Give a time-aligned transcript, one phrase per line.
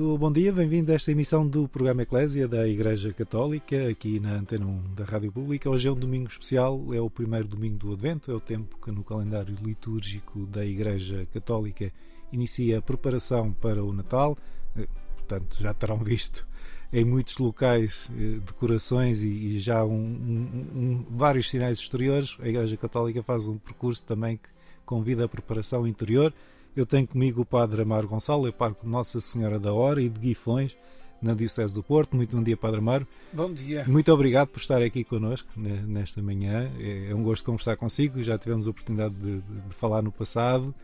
[0.00, 4.36] Muito bom dia, bem-vindo a esta emissão do programa Eclésia da Igreja Católica, aqui na
[4.36, 5.68] Antena 1 da Rádio Pública.
[5.68, 8.90] Hoje é um domingo especial, é o primeiro domingo do Advento, é o tempo que
[8.90, 11.92] no calendário litúrgico da Igreja Católica
[12.32, 14.38] inicia a preparação para o Natal.
[14.74, 16.48] Eh, portanto, já terão visto
[16.90, 22.38] em muitos locais eh, decorações e, já um, um, um, vários sinais exteriores.
[22.40, 24.48] A Igreja Católica faz um percurso também que
[24.86, 26.32] convida a preparação interior.
[26.76, 30.76] Eu tenho comigo o Padre Amaro Gonçalo, parco Nossa Senhora da Hora e de Guifões,
[31.20, 32.16] na Diocese do Porto.
[32.16, 33.06] Muito bom dia, Padre Amaro.
[33.32, 33.84] Bom dia.
[33.86, 36.70] Muito obrigado por estar aqui connosco nesta manhã.
[36.78, 40.74] É um gosto conversar consigo, já tivemos a oportunidade de, de, de falar no passado.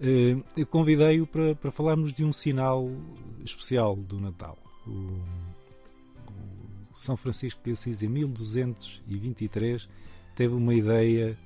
[0.00, 2.90] Eh, eu convidei-o para, para falarmos de um sinal
[3.44, 4.90] especial do Natal o,
[6.92, 9.88] o São Francisco de Assis, em 1223,
[10.34, 11.38] teve uma ideia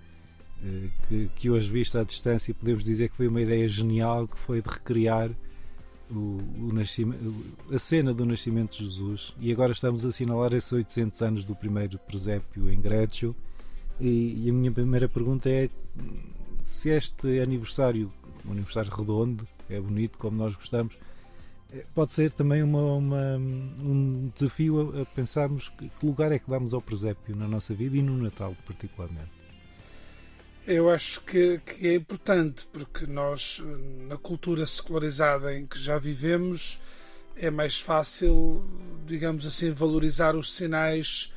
[1.08, 4.62] que, que hoje, vista à distância, podemos dizer que foi uma ideia genial, que foi
[4.62, 5.30] de recriar
[6.10, 9.34] o, o a cena do nascimento de Jesus.
[9.40, 13.34] E agora estamos a assinalar esses 800 anos do primeiro presépio em Grécio.
[14.00, 15.68] E, e a minha primeira pergunta é
[16.62, 18.12] se este aniversário,
[18.46, 20.96] um aniversário redondo, é bonito como nós gostamos,
[21.94, 26.48] pode ser também uma, uma, um desafio a, a pensarmos que, que, lugar é que
[26.48, 29.43] damos ao presépio na nossa vida e no Natal, particularmente.
[30.66, 33.62] Eu acho que, que é importante, porque nós,
[34.08, 36.80] na cultura secularizada em que já vivemos,
[37.36, 38.64] é mais fácil,
[39.04, 41.30] digamos assim, valorizar os sinais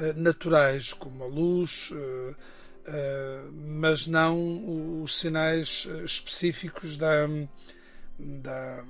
[0.00, 7.28] uh, naturais, como a luz, uh, uh, mas não os sinais específicos da,
[8.18, 8.84] da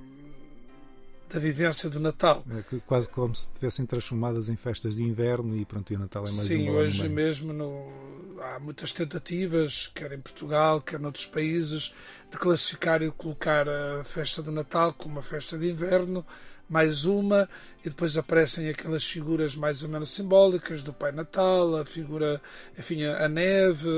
[1.33, 2.45] da vivência do Natal.
[2.47, 6.23] É quase como se estivessem transformadas em festas de inverno e pronto, e o Natal
[6.23, 7.91] é mais Sim, hoje mesmo no,
[8.39, 11.91] há muitas tentativas, quer em Portugal, quer noutros países,
[12.29, 16.23] de classificar e de colocar a festa do Natal como uma festa de inverno,
[16.69, 17.49] mais uma,
[17.83, 22.39] e depois aparecem aquelas figuras mais ou menos simbólicas do Pai Natal, a figura,
[22.77, 23.89] enfim, a neve,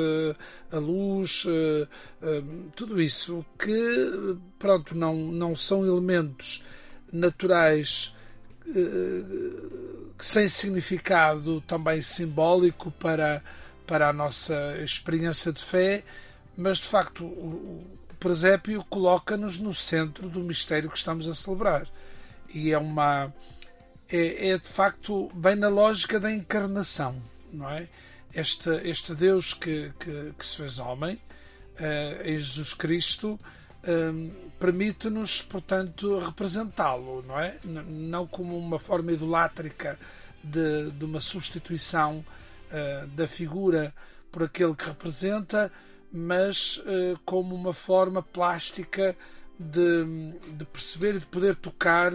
[0.72, 1.88] a luz, eh,
[2.22, 2.44] eh,
[2.75, 6.63] tudo isso que, pronto, não, não são elementos
[7.11, 8.13] naturais
[8.67, 9.23] eh,
[10.17, 13.43] sem significado também simbólico para,
[13.85, 16.03] para a nossa experiência de fé,
[16.57, 17.85] mas de facto o
[18.19, 21.88] presépio coloca-nos no centro do mistério que estamos a celebrar.
[22.53, 23.33] E é uma.
[24.07, 27.19] É, é de facto bem na lógica da encarnação,
[27.51, 27.87] não é?
[28.33, 33.39] Este, este Deus que, que, que se fez homem, uh, em Jesus Cristo,
[33.88, 37.57] um, permite-nos, portanto, representá-lo, não é?
[37.63, 40.00] Não como uma forma idolátrica
[40.44, 42.23] de, de uma substituição
[42.72, 43.94] uh, da figura
[44.31, 45.72] por aquele que representa,
[46.12, 49.16] mas uh, como uma forma plástica
[49.59, 52.13] de, de perceber e de poder tocar.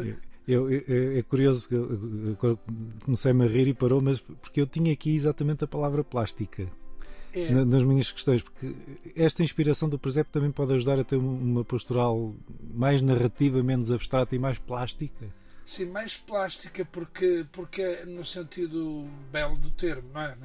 [0.48, 2.58] Eu, eu, é curioso porque
[3.04, 6.66] comecei-me a rir e parou, mas porque eu tinha aqui exatamente a palavra plástica
[7.32, 7.50] é.
[7.50, 8.74] nas minhas questões, porque
[9.16, 12.34] esta inspiração do presépio também pode ajudar a ter uma postural
[12.74, 15.26] mais narrativa, menos abstrata e mais plástica.
[15.70, 20.36] Sim, mais plástica porque, porque é no sentido belo do termo, não é?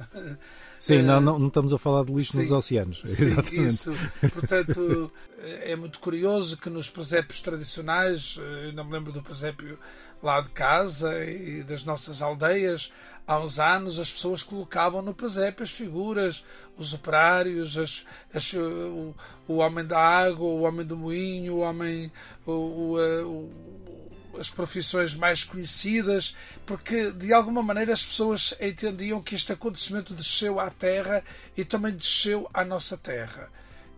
[0.78, 3.02] Sim, não, não, não estamos a falar de lixo sim, nos oceanos.
[3.04, 3.64] Sim, Exatamente.
[3.64, 3.92] Isso.
[4.32, 9.76] Portanto, é muito curioso que nos presépios tradicionais, eu não me lembro do presépio
[10.22, 12.92] lá de casa e das nossas aldeias,
[13.26, 16.44] há uns anos as pessoas colocavam no presépio as figuras,
[16.76, 19.14] os operários, as, as, o,
[19.48, 22.12] o, homem da água, o homem do moinho, o homem.
[22.46, 23.96] O, o,
[24.38, 26.34] as profissões mais conhecidas,
[26.66, 31.24] porque de alguma maneira as pessoas entendiam que este acontecimento desceu à terra
[31.56, 33.50] e também desceu à nossa terra.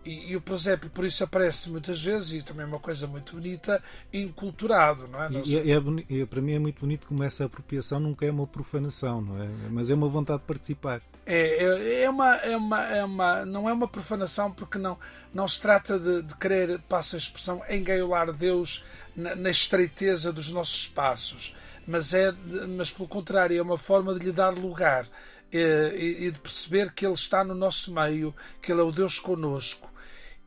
[0.05, 3.35] E, e, o presépio, por isso, aparece muitas vezes, e também é uma coisa muito
[3.35, 5.29] bonita, enculturado, não é?
[5.45, 9.21] E, é, é, para mim é muito bonito como essa apropriação nunca é uma profanação,
[9.21, 9.49] não é?
[9.69, 11.01] Mas é uma vontade de participar.
[11.25, 14.97] É, é, é, uma, é, uma, é uma, não é uma profanação porque não,
[15.33, 18.83] não se trata de, de querer, passa a expressão, engaiolar Deus
[19.15, 21.53] na, na estreiteza dos nossos espaços,
[21.85, 22.33] mas, é,
[22.69, 25.05] mas pelo contrário, é uma forma de lhe dar lugar
[25.51, 28.91] eh, e, e de perceber que Ele está no nosso meio, que Ele é o
[28.91, 29.88] Deus conosco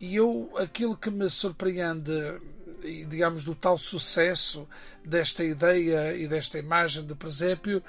[0.03, 2.11] e eu, aquilo que me surpreende,
[3.09, 4.69] digamos, do tal sucesso
[5.05, 7.81] desta ideia e desta imagem de presépio,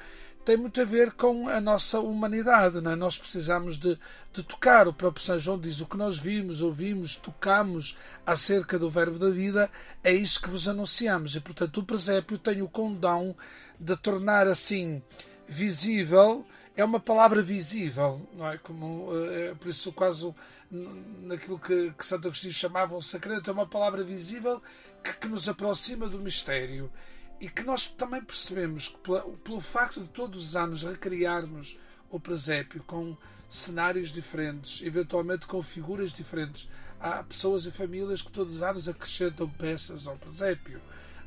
[0.45, 2.79] tem muito a ver com a nossa humanidade.
[2.81, 2.95] Não é?
[2.95, 3.97] Nós precisamos de,
[4.31, 4.87] de tocar.
[4.87, 9.31] O próprio São João diz: o que nós vimos, ouvimos, tocamos acerca do Verbo da
[9.31, 9.67] vida,
[10.03, 11.35] é isso que vos anunciamos.
[11.35, 13.35] E, portanto, o presépio tem o condão
[13.79, 15.01] de tornar assim
[15.47, 16.45] visível.
[16.75, 18.57] É uma palavra visível, não é?
[18.59, 20.31] Como, é, por isso, quase
[20.73, 24.61] naquilo que, que Santo Agostinho chamava um sacramento, é uma palavra visível
[25.03, 26.91] que, que nos aproxima do mistério
[27.39, 28.97] e que nós também percebemos que
[29.43, 31.77] pelo facto de todos os anos recriarmos
[32.09, 33.17] o presépio com
[33.49, 39.49] cenários diferentes, eventualmente com figuras diferentes, há pessoas e famílias que todos os anos acrescentam
[39.49, 40.81] peças ao presépio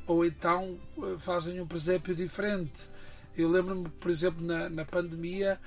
[0.07, 2.89] ou então eh, fazem um presépio diferente.
[3.35, 5.59] Eu lembro-me, por exemplo, na, na pandemia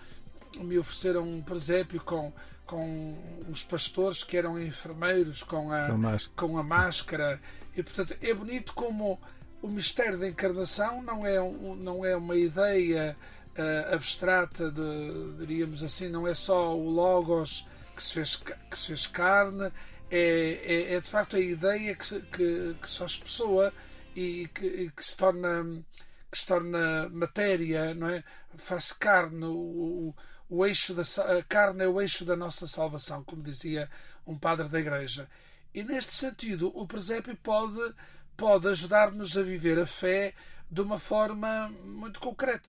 [0.58, 2.32] me ofereceram um presépio com,
[2.70, 3.18] com
[3.48, 5.88] os pastores que eram enfermeiros com a,
[6.36, 7.40] com, a máscara.
[7.76, 9.20] E portanto é bonito como
[9.60, 13.16] o mistério da encarnação não é, um, não é uma ideia
[13.58, 18.86] uh, abstrata, de, diríamos assim, não é só o Logos que se fez, que se
[18.86, 19.72] fez carne,
[20.08, 23.72] é, é, é de facto a ideia que, se, que, que se faz pessoa
[24.14, 25.82] e que, que, se torna
[26.30, 28.22] que se torna matéria, não é?
[28.56, 30.14] Faz carne, o, o,
[30.50, 31.02] o eixo da
[31.38, 33.88] a carne é o eixo da nossa salvação, como dizia
[34.26, 35.28] um padre da igreja.
[35.72, 37.94] E neste sentido, o presépio pode
[38.36, 40.34] pode ajudar-nos a viver a fé
[40.70, 42.68] de uma forma muito concreta.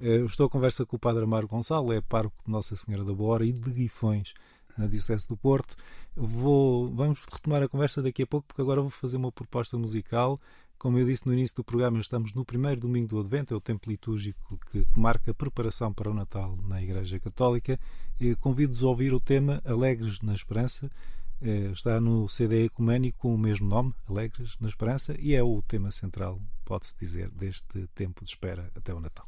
[0.00, 3.04] Eu eh, estou a conversa com o Padre Amaro Gonçalo, é pároco de Nossa Senhora
[3.04, 4.34] da Boa e de Guifões,
[4.76, 5.76] na Diocese do Porto.
[6.14, 10.40] Vou, vamos retomar a conversa daqui a pouco, porque agora vou fazer uma proposta musical.
[10.78, 13.60] Como eu disse no início do programa, estamos no primeiro domingo do Advento, é o
[13.60, 17.78] tempo litúrgico que, que marca a preparação para o Natal na Igreja Católica.
[18.40, 20.90] Convido-vos a ouvir o tema Alegres na Esperança,
[21.40, 25.62] é, está no CD Ecuménico com o mesmo nome, Alegres na Esperança, e é o
[25.62, 29.26] tema central, pode-se dizer, deste tempo de espera até o Natal.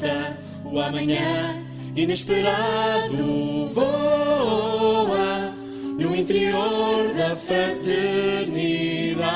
[0.00, 1.62] Confiança o amanhã
[1.94, 5.52] inesperado voa
[5.98, 9.26] no interior da fraternidade.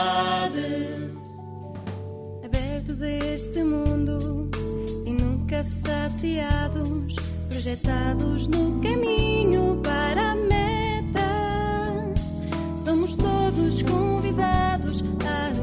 [2.44, 4.50] Abertos a este mundo
[5.04, 7.16] e nunca saciados,
[7.48, 11.20] projetados no caminho para a meta,
[12.84, 15.53] somos todos convidados à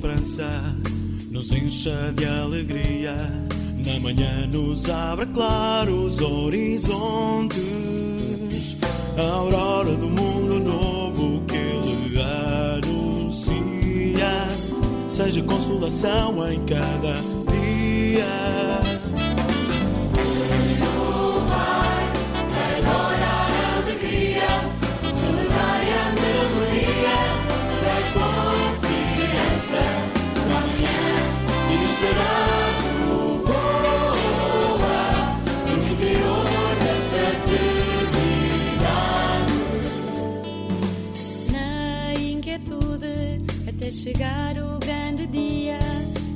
[0.00, 0.48] esperança
[1.30, 3.14] nos encha de alegria.
[3.84, 7.58] Na manhã nos abre claros horizontes.
[9.18, 12.18] A aurora do mundo novo que ele
[12.82, 14.48] anuncia.
[15.06, 17.12] Seja consolação em cada
[17.52, 18.79] dia.
[44.00, 45.78] Chegar o grande dia,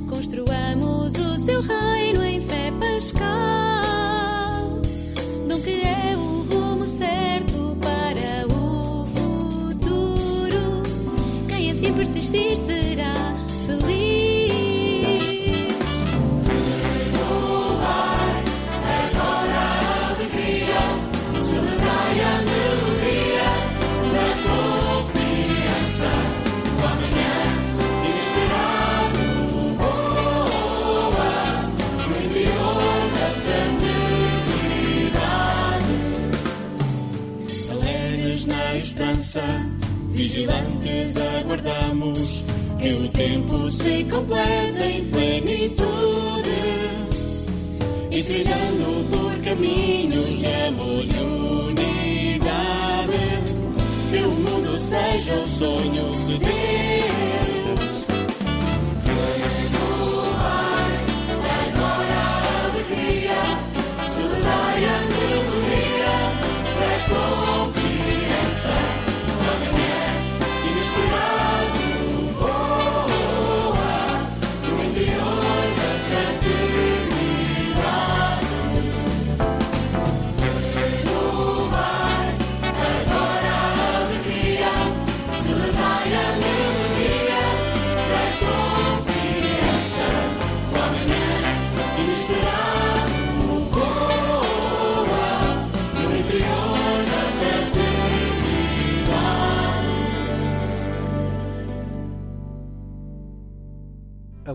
[0.07, 3.81] construamos o seu reino em fé pascal.
[5.49, 10.83] Dom que é o rumo certo para o futuro.
[11.49, 12.55] Quem assim persistir
[40.11, 42.43] vigilantes aguardamos
[42.79, 44.94] que o tempo se complete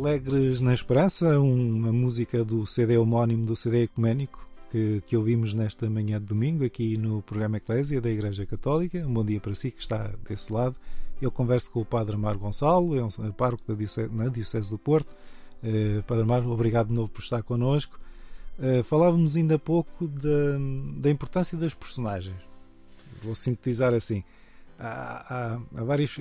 [0.01, 5.91] Alegres na Esperança, uma música do CD homónimo do CD Ecuménico que, que ouvimos nesta
[5.91, 8.97] manhã de domingo aqui no programa Eclésia da Igreja Católica.
[9.07, 10.75] Um bom dia para si que está desse lado.
[11.21, 14.79] Eu converso com o Padre Amaro Gonçalo, é um pároco da Diocese, na Diocese do
[14.79, 15.15] Porto.
[15.63, 18.01] Eh, Padre Amaro, obrigado de novo por estar connosco.
[18.59, 20.57] Eh, falávamos ainda há pouco da,
[20.97, 22.41] da importância das personagens.
[23.23, 24.25] Vou sintetizar assim.
[24.79, 26.19] Há, há, há vários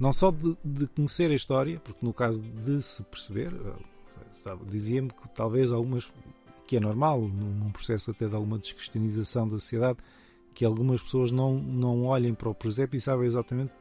[0.00, 3.52] não só de, de, conhecer a história, porque no caso de se perceber,
[4.66, 6.10] dizia-me que talvez algumas,
[6.66, 9.98] que é normal num processo até de alguma descristianização da sociedade,
[10.54, 13.72] que algumas pessoas não, não olhem para o presépio e sabem exatamente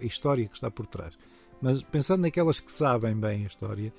[0.00, 1.16] a história que está por trás.
[1.60, 3.92] Mas pensando naquelas que sabem bem a história,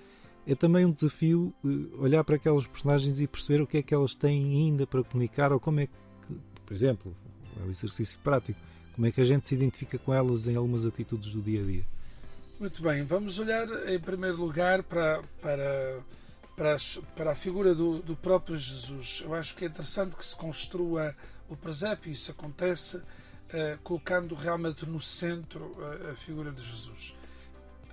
[0.47, 1.53] é também um desafio
[1.99, 5.53] olhar para aquelas personagens e perceber o que é que elas têm ainda para comunicar
[5.53, 5.93] ou como é que,
[6.65, 7.13] por exemplo,
[7.59, 8.59] é um exercício prático
[8.97, 11.65] como é que a gente se identifica com elas em algumas atitudes do dia a
[11.65, 11.85] dia?
[12.59, 15.99] Muito bem, vamos olhar em primeiro lugar para, para,
[16.55, 19.21] para, as, para a figura do, do, próprio Jesus.
[19.23, 21.15] Eu acho que é interessante que se construa
[21.47, 23.03] o presépio, isso acontece uh,
[23.83, 27.13] colocando realmente no centro uh, a figura de Jesus,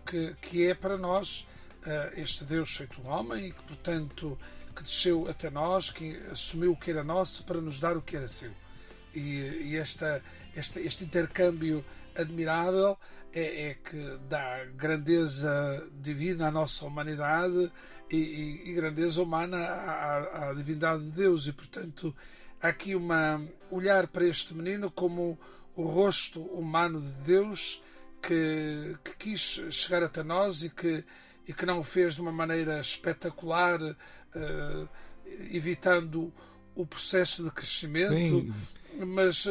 [0.06, 1.46] que, que é para nós
[1.82, 4.38] uh, este Deus feito homem e que, portanto,
[4.74, 8.16] que desceu até nós, que assumiu o que era nosso para nos dar o que
[8.16, 8.52] era seu.
[9.14, 10.22] E, e esta
[10.56, 11.84] este, este intercâmbio
[12.14, 12.96] admirável
[13.32, 17.70] é, é, que dá grandeza divina à nossa humanidade
[18.10, 21.46] e, e, e grandeza humana à, à, divindade de Deus.
[21.46, 22.14] E, portanto,
[22.62, 25.38] há aqui uma olhar para este menino como
[25.74, 27.82] o rosto humano de Deus
[28.22, 31.04] que, que quis chegar até nós e que,
[31.46, 34.88] e que não o fez de uma maneira espetacular, uh,
[35.50, 36.32] evitando
[36.76, 38.10] o processo de crescimento.
[38.10, 38.54] Sim
[38.98, 39.50] mas uh,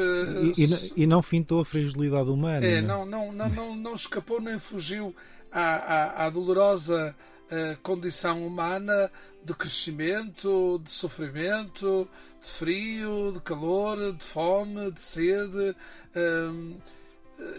[0.57, 4.39] e, e, e, não fintou a fragilidade humana é, não, não, não, não, não escapou
[4.39, 5.15] nem fugiu
[5.51, 7.15] à, à, à dolorosa
[7.51, 9.12] uh, condição humana
[9.43, 12.07] de crescimento, de sofrimento,
[12.41, 15.75] de frio, de calor, de fome, de sede.
[16.15, 16.77] Uh,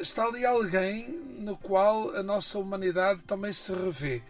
[0.00, 4.22] está ali alguém no qual a nossa humanidade também se revê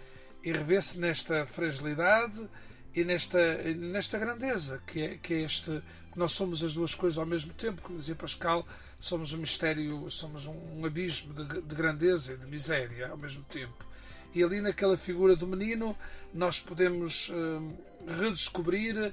[0.43, 2.49] e revê-se nesta fragilidade
[2.95, 5.83] e nesta, nesta grandeza que é, que é este
[6.17, 8.67] nós somos as duas coisas ao mesmo tempo, como dizia Pascal,
[8.99, 13.85] somos um mistério, somos um, abismo de, de, grandeza e de miséria ao mesmo tempo.
[14.35, 15.97] E ali naquela figura do menino
[16.33, 19.13] nós podemos uh, redescobrir uh,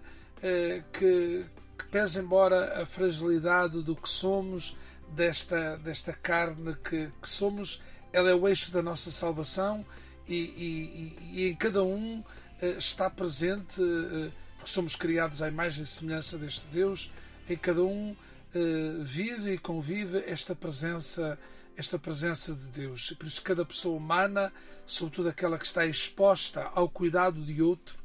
[0.94, 1.46] que,
[1.78, 4.76] que, pese embora a fragilidade do que somos,
[5.10, 7.82] desta, desta carne que, que somos,
[8.14, 9.86] ela é o eixo da nossa salvação
[10.28, 13.82] e, e, e em cada um uh, está presente
[14.62, 17.12] porque somos criados à imagem e semelhança deste Deus,
[17.50, 21.40] em cada um uh, vive e convive esta presença,
[21.76, 23.12] esta presença de Deus.
[23.18, 24.54] Por isso cada pessoa humana,
[24.86, 27.98] sobretudo aquela que está exposta ao cuidado de outro,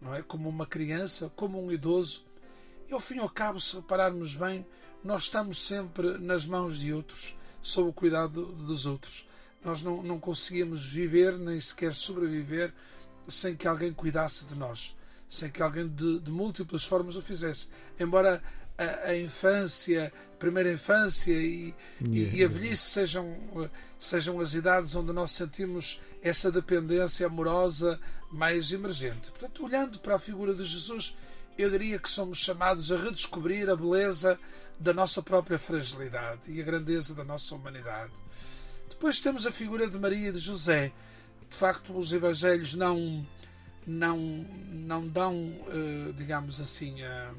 [0.00, 2.24] não é, como uma criança, como um idoso,
[2.88, 4.64] e ao fim e ao cabo, se repararmos bem,
[5.02, 9.26] nós estamos sempre nas mãos de outros, sob o cuidado dos outros.
[9.64, 12.72] Nós não, não conseguíamos viver nem sequer sobreviver
[13.26, 14.94] sem que alguém cuidasse de nós
[15.28, 17.68] sem que alguém de, de múltiplas formas o fizesse.
[17.98, 18.42] Embora
[18.78, 22.36] a, a infância, a primeira infância e, yeah.
[22.36, 23.36] e, a velhice sejam,
[23.98, 27.98] sejam as idades onde nós sentimos essa dependência amorosa
[28.30, 29.30] mais emergente.
[29.30, 31.14] Portanto, olhando para a figura de Jesus,
[31.56, 34.38] eu diria que somos chamados a redescobrir a beleza
[34.78, 38.12] da nossa própria fragilidade e a grandeza da nossa humanidade.
[38.90, 40.92] Depois temos a figura de Maria e de José.
[41.48, 43.26] De facto, os evangelhos não
[43.86, 47.30] não, não dão, uh, digamos assim, a,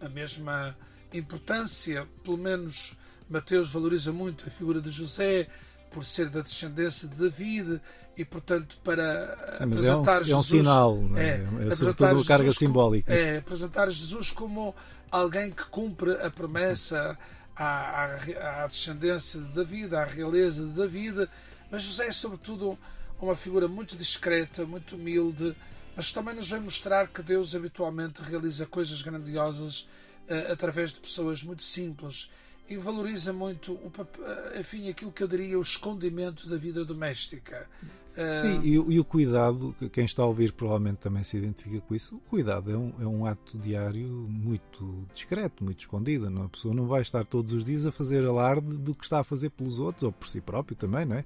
[0.00, 0.76] a mesma
[1.12, 2.94] importância, pelo menos
[3.28, 5.48] Mateus valoriza muito a figura de José
[5.90, 7.80] por ser da descendência de David
[8.16, 12.24] e portanto para Sim, apresentar é um, Jesus é um sinal é, é, é sobretudo
[12.24, 13.12] carga simbólica.
[13.12, 14.74] É apresentar Jesus como
[15.10, 17.18] alguém que cumpre a promessa
[17.54, 21.28] à, à, à descendência de David, à realeza de David,
[21.70, 22.78] mas José é sobretudo
[23.20, 25.56] uma figura muito discreta, muito humilde,
[25.96, 29.88] mas também nos vem mostrar que Deus habitualmente realiza coisas grandiosas
[30.28, 32.30] uh, através de pessoas muito simples
[32.68, 37.66] e valoriza muito o, uh, enfim, aquilo que eu diria o escondimento da vida doméstica.
[38.12, 38.42] Uh...
[38.42, 42.16] Sim, e, e, o cuidado, quem está a ouvir provavelmente também se identifica com isso.
[42.16, 46.28] O cuidado é um, é um ato diário muito discreto, muito escondido.
[46.28, 46.44] Não?
[46.44, 49.24] A pessoa não vai estar todos os dias a fazer alarde do que está a
[49.24, 51.24] fazer pelos outros ou por si próprio também, não é?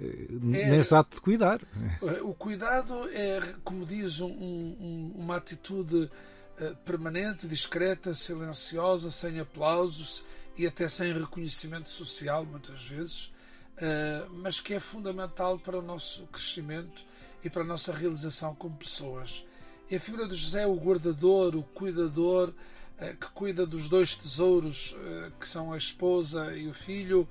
[0.00, 1.60] É, nesse ato de cuidar.
[2.22, 6.08] O cuidado é, como diz, um, um, uma atitude
[6.60, 10.22] uh, permanente, discreta, silenciosa, sem aplausos
[10.56, 13.32] e até sem reconhecimento social, muitas vezes,
[14.42, 17.06] mas que é fundamental para o nosso crescimento
[17.44, 19.46] e para a nossa realização como pessoas.
[19.88, 22.52] E a figura de José, o guardador, o cuidador,
[23.20, 24.96] que cuida dos dois tesouros,
[25.38, 27.28] que são a esposa e o filho,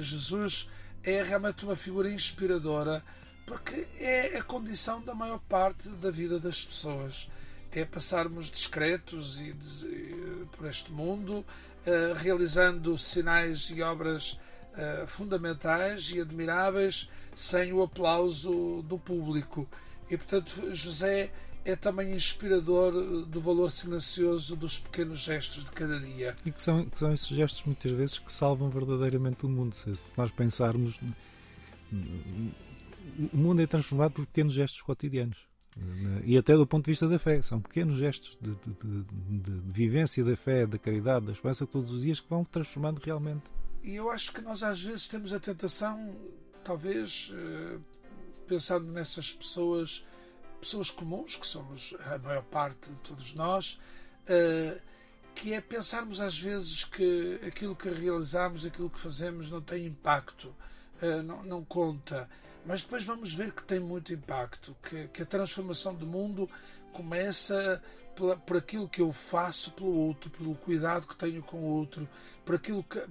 [0.00, 0.66] Jesus
[1.02, 3.02] é realmente uma figura inspiradora
[3.46, 7.28] porque é a condição da maior parte da vida das pessoas.
[7.72, 16.10] É passarmos discretos e, de, por este mundo, uh, realizando sinais e obras uh, fundamentais
[16.14, 19.68] e admiráveis sem o aplauso do público.
[20.08, 21.32] E portanto, José
[21.64, 26.34] é também inspirador eh, do valor silencioso dos pequenos gestos de cada dia.
[26.44, 29.74] E que são, que são esses gestos muitas vezes que salvam verdadeiramente o mundo.
[29.74, 30.98] Se, se nós pensarmos,
[33.32, 35.50] o mundo é transformado por pequenos gestos cotidianos.
[36.24, 39.72] E até do ponto de vista da fé, são pequenos gestos de, de, de, de
[39.72, 43.44] vivência da fé, da caridade, da esperança todos os dias que vão transformando realmente.
[43.82, 46.14] E eu acho que nós às vezes temos a tentação,
[46.62, 47.78] talvez, eh,
[48.46, 50.04] pensando nessas pessoas
[50.60, 53.78] pessoas comuns, que somos a maior parte de todos nós,
[54.28, 54.80] uh,
[55.34, 60.54] que é pensarmos às vezes que aquilo que realizamos, aquilo que fazemos não tem impacto,
[61.02, 62.28] uh, não, não, conta.
[62.64, 66.48] Mas depois vamos ver que tem muito impacto, que, que a transformação do mundo
[66.92, 67.82] começa
[68.14, 72.08] pela, por aquilo que eu faço pelo outro, pelo cuidado que tenho com o outro,
[72.44, 73.02] por aquilo que,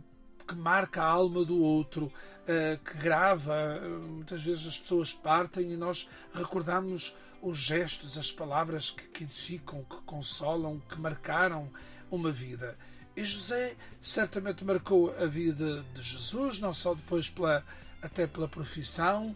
[0.50, 3.80] que marca a alma do outro, uh, que grava.
[4.08, 9.84] Muitas vezes as pessoas partem e nós recordamos os gestos, as palavras que, que edificam,
[9.84, 11.70] que consolam, que marcaram
[12.10, 12.76] uma vida.
[13.16, 17.64] E José certamente marcou a vida de Jesus, não só depois pela,
[18.02, 19.36] até pela profissão,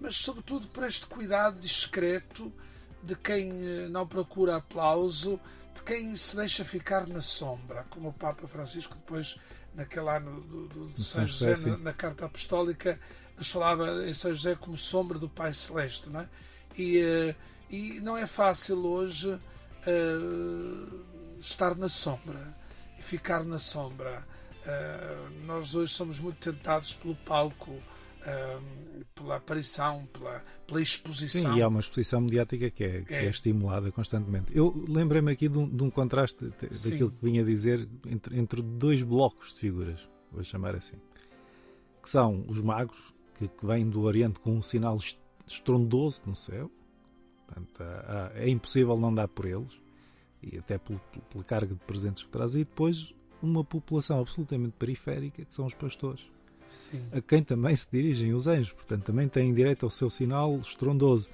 [0.00, 2.52] mas sobretudo por este cuidado discreto
[3.02, 5.38] de quem eh, não procura aplauso,
[5.74, 9.38] de quem se deixa ficar na sombra, como o Papa Francisco depois
[9.78, 12.98] naquele ano do, do, do São José, José na, na, carta apostólica,
[13.36, 16.28] nos falava em São José como sombra do Pai Celeste, não é?
[16.76, 17.34] E, uh,
[17.70, 21.04] e não é fácil hoje uh,
[21.38, 22.56] estar na sombra
[22.98, 24.26] e ficar na sombra.
[24.66, 27.80] Uh, nós hoje somos muito tentados pelo palco,
[29.14, 31.52] pela aparição, pela, pela exposição.
[31.52, 33.26] Sim, e há uma exposição mediática que é, que é.
[33.26, 34.56] é estimulada constantemente.
[34.56, 38.62] Eu lembrei-me aqui de um, de um contraste daquilo que vinha a dizer entre, entre
[38.62, 40.96] dois blocos de figuras, vou chamar assim,
[42.02, 44.98] que são os magos, que, que vêm do Oriente com um sinal
[45.46, 46.70] estrondoso no céu.
[47.46, 47.82] Portanto,
[48.34, 49.80] é impossível não dar por eles,
[50.42, 51.00] e até pela,
[51.46, 52.54] carga de presentes que traz.
[52.54, 56.26] E depois uma população absolutamente periférica, que são os pastores.
[56.78, 57.02] Sim.
[57.12, 61.28] A quem também se dirigem os anjos, portanto, também têm direito ao seu sinal estrondoso.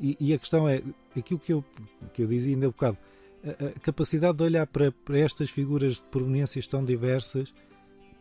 [0.00, 0.82] E, e a questão é
[1.16, 1.64] aquilo que eu,
[2.12, 2.98] que eu dizia ainda há um bocado:
[3.44, 7.54] a, a capacidade de olhar para, para estas figuras de proveniências tão diversas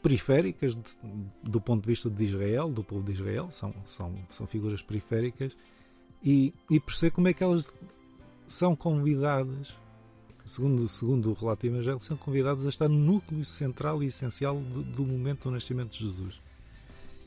[0.01, 0.81] periféricas de,
[1.43, 5.57] do ponto de vista de Israel, do povo de Israel, são, são, são figuras periféricas,
[6.23, 7.75] e, e perceber como é que elas
[8.45, 9.75] são convidadas,
[10.45, 14.83] segundo, segundo o relato evangélico, são convidadas a estar no núcleo central e essencial do,
[14.83, 16.41] do momento do nascimento de Jesus.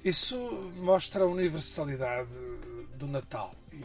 [0.05, 0.37] Isso
[0.77, 2.33] mostra a universalidade
[2.97, 3.55] do Natal.
[3.73, 3.85] E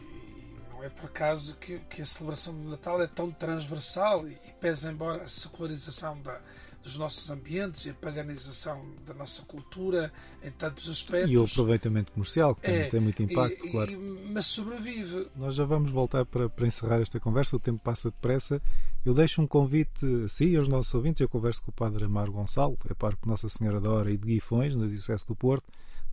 [0.69, 4.91] não é por acaso que, que a celebração do Natal é tão transversal e, pesa
[4.91, 6.39] embora a secularização da,
[6.82, 11.32] dos nossos ambientes e a paganização da nossa cultura em tantos aspectos.
[11.32, 13.91] E o aproveitamento comercial, que é, tem muito impacto, e, claro.
[13.91, 13.95] E,
[14.32, 15.28] mas sobrevive.
[15.36, 18.62] Nós já vamos voltar para, para encerrar esta conversa, o tempo passa depressa.
[19.04, 21.19] Eu deixo um convite a si e aos nossos ouvintes.
[21.19, 24.25] Eu converso com o Padre Amaro Gonçalo, é parque Nossa Senhora da Hora e de
[24.25, 25.65] Guifões, na Diocese do Porto.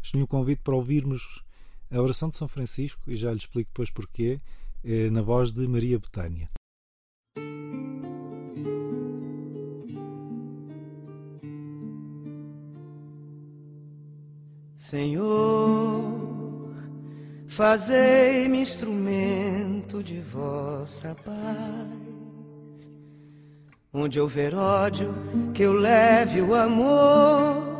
[0.02, 1.42] Deixo-lhe um convite para ouvirmos
[1.90, 4.40] a oração de São Francisco, e já lhe explico depois porquê,
[4.82, 6.50] eh, na voz de Maria Betânia.
[14.76, 16.74] Senhor,
[17.46, 22.90] fazei-me instrumento de vossa paz.
[23.92, 25.14] Onde houver ódio,
[25.54, 27.71] que eu leve o amor.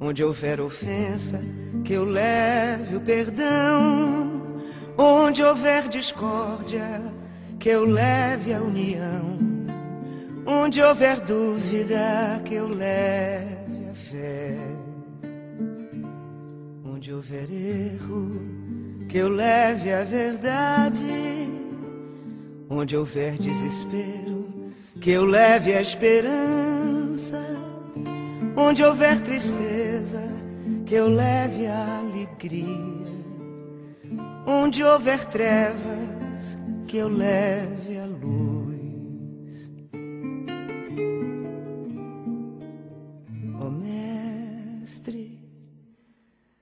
[0.00, 1.40] Onde houver ofensa,
[1.84, 4.60] que eu leve o perdão.
[4.98, 7.02] Onde houver discórdia,
[7.58, 9.38] que eu leve a união.
[10.46, 14.56] Onde houver dúvida, que eu leve a fé.
[16.84, 18.40] Onde houver erro,
[19.08, 21.04] que eu leve a verdade.
[22.68, 27.40] Onde houver desespero, que eu leve a esperança.
[28.56, 29.85] Onde houver tristeza,
[30.86, 33.26] que eu leve a alegria.
[34.46, 38.76] Onde houver trevas, que eu leve a luz.
[43.60, 45.40] Ó Mestre,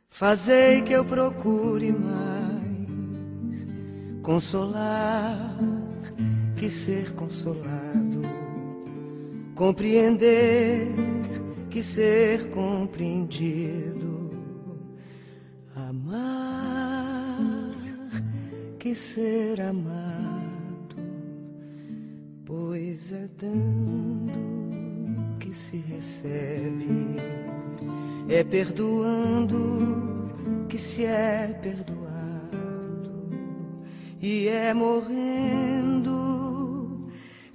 [0.09, 3.67] fazei que eu procure mais
[4.23, 5.55] consolar
[6.57, 8.23] que ser consolado,
[9.55, 10.89] compreender
[11.69, 14.14] que ser compreendido,
[16.15, 18.11] amar
[18.79, 20.97] que ser amado,
[22.45, 27.17] pois é dando que se recebe,
[28.29, 30.31] é perdoando
[30.69, 32.05] que se é perdoado
[34.21, 36.15] e é morrendo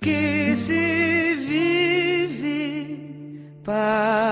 [0.02, 2.69] que se vive
[3.63, 4.28] para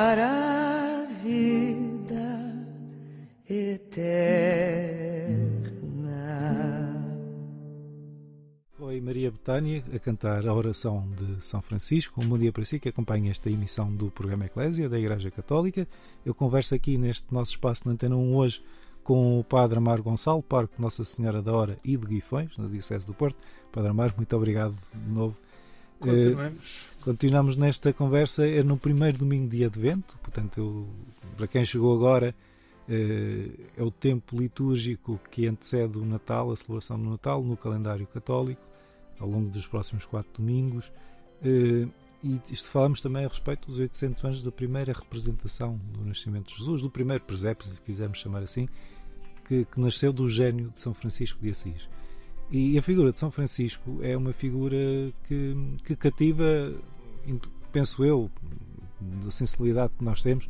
[9.50, 12.20] A cantar a oração de São Francisco.
[12.22, 15.88] Um bom dia para si que acompanha esta emissão do programa Eclésia da Igreja Católica.
[16.26, 18.62] Eu converso aqui neste nosso espaço na Antena 1 hoje
[19.06, 23.08] com o Padre Amaro Gonçalo, Parque Nossa Senhora da Hora e de Guifões, na Diocese
[23.08, 23.38] do Porto.
[23.72, 25.38] Padre Amaro, muito obrigado de novo.
[25.98, 26.82] Continuemos.
[26.82, 30.88] Uh, continuamos nesta conversa é no primeiro domingo de Advento, portanto, eu,
[31.38, 32.36] para quem chegou agora,
[32.90, 38.06] uh, é o tempo litúrgico que antecede o Natal, a celebração do Natal, no calendário
[38.08, 38.67] católico,
[39.20, 40.92] ao longo dos próximos quatro domingos.
[41.42, 41.92] Uh,
[42.24, 46.58] e isto falamos também a respeito dos 800 anos da primeira representação do nascimento de
[46.58, 48.68] Jesus, do primeiro presépio, se quisermos chamar assim,
[49.48, 51.88] que, que, nasceu do gênio de São Francisco de Assis.
[52.50, 54.76] E a figura de São Francisco é uma figura
[55.26, 56.74] que, que cativa,
[57.72, 58.32] penso eu,
[59.00, 60.50] da sensibilidade que nós temos,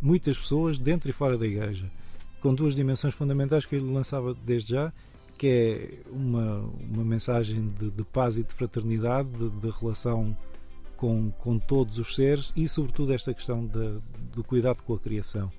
[0.00, 1.90] muitas pessoas dentro e fora da Igreja,
[2.40, 4.92] com duas dimensões fundamentais que ele lançava desde já,
[5.40, 6.58] que é uma,
[6.90, 10.36] uma mensagem de, de paz e de fraternidade, de, de relação
[10.98, 13.98] com, com todos os seres e, sobretudo, esta questão de,
[14.34, 15.50] do cuidado com a criação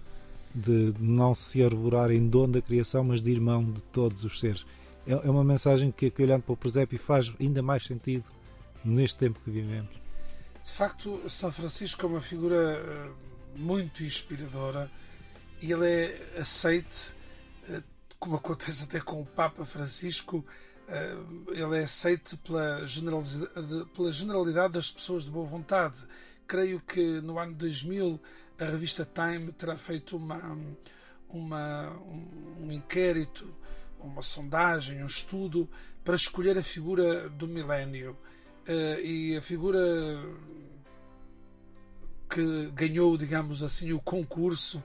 [0.53, 4.65] de não se arvorar em dono da criação, mas de irmão de todos os seres.
[5.07, 8.29] É, é uma mensagem que, que, olhando para o presépio, faz ainda mais sentido
[8.85, 9.89] neste tempo que vivemos.
[10.63, 13.11] De facto, São Francisco é uma figura
[13.55, 14.91] muito inspiradora
[15.61, 17.13] ele é aceite,
[18.21, 20.45] como acontece até com o Papa Francisco,
[21.47, 26.05] ele é aceite pela generalidade, pela generalidade das pessoas de boa vontade.
[26.45, 28.21] Creio que no ano 2000
[28.59, 30.55] a revista Time terá feito uma,
[31.27, 31.89] uma,
[32.59, 33.51] um inquérito,
[33.99, 35.67] uma sondagem, um estudo
[36.03, 38.15] para escolher a figura do milénio.
[39.03, 39.79] E a figura
[42.29, 44.83] que ganhou, digamos assim, o concurso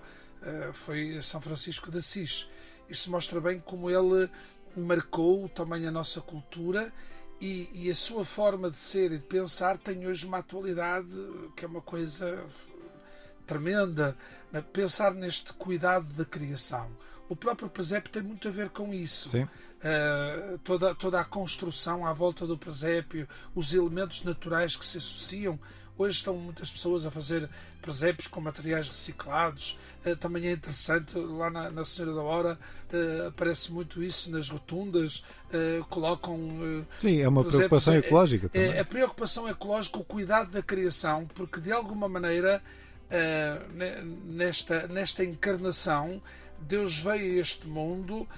[0.72, 2.49] foi São Francisco de Assis.
[2.88, 4.31] Isso mostra bem como ele
[4.77, 6.92] marcou também a nossa cultura
[7.40, 11.11] e, e, a sua forma de ser e de pensar tem hoje uma atualidade
[11.55, 12.44] que é uma coisa
[13.46, 14.16] tremenda.
[14.72, 16.90] Pensar neste cuidado da criação.
[17.29, 19.37] O próprio presépio tem muito a ver com isso.
[19.37, 25.59] Uh, toda, toda a construção à volta do presépio, os elementos naturais que se associam.
[25.99, 27.49] Hoje estão muitas pessoas a fazer
[27.81, 29.79] presépios com materiais reciclados.
[30.05, 32.59] Uh, também é interessante, lá na, na Senhora da Hora,
[32.93, 35.25] uh, aparece muito isso nas rotundas.
[35.47, 36.87] Uh, colocam.
[37.01, 38.73] Sim, é uma preocupação é, ecológica também.
[38.73, 42.63] É, a preocupação ecológica, o cuidado da criação, porque de alguma maneira,
[44.25, 46.21] nesta, nesta encarnação,
[46.61, 48.29] Deus veio a este mundo,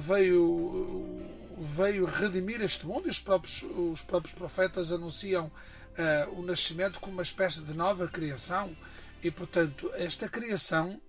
[0.00, 1.22] veio,
[1.56, 5.50] veio redimir este mundo e os próprios, os próprios profetas anunciam
[5.94, 8.76] uh, o nascimento como uma espécie de nova criação
[9.22, 11.00] e, portanto, esta criação,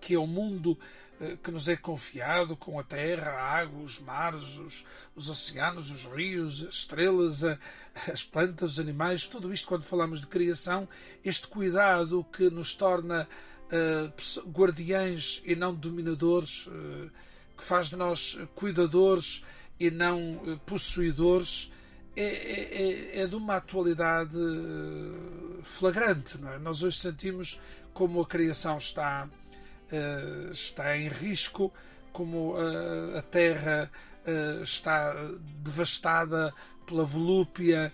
[0.00, 0.78] que é o mundo
[1.20, 5.90] uh, que nos é confiado, com a terra, a água, os mares, os, os oceanos,
[5.90, 7.58] os rios, as estrelas, a,
[8.10, 10.88] as plantas, os animais, tudo isto, quando falamos de criação,
[11.24, 13.28] este cuidado que nos torna
[13.72, 16.68] uh, guardiães e não dominadores,
[17.56, 19.42] que faz de nós cuidadores
[19.80, 21.70] e não possuidores
[22.20, 26.38] é, é, é- é de uma atualidade eh, flagrante.
[26.38, 26.58] Não é?
[26.58, 27.60] Nós hoje sentimos
[27.92, 29.28] como a criação está,
[29.90, 31.72] eh, está em risco,
[32.12, 33.90] como eh, a terra
[34.62, 35.14] está
[35.64, 36.52] devastada
[36.84, 37.90] pela volúpia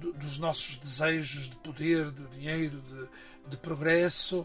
[0.00, 4.44] do- dos nossos desejos de poder, de dinheiro, de, de progresso,